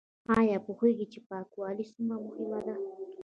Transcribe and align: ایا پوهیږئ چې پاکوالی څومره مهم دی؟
ایا 0.37 0.57
پوهیږئ 0.65 1.05
چې 1.13 1.19
پاکوالی 1.27 1.85
څومره 1.93 2.17
مهم 2.25 2.53
دی؟ 2.65 2.75